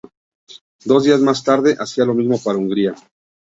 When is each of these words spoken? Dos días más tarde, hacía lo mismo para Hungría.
Dos 0.83 1.03
días 1.03 1.21
más 1.21 1.43
tarde, 1.43 1.75
hacía 1.79 2.05
lo 2.05 2.15
mismo 2.15 2.39
para 2.43 2.57
Hungría. 2.57 2.95